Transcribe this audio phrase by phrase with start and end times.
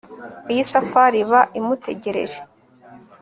[0.51, 2.39] iyi safari iba imutegereje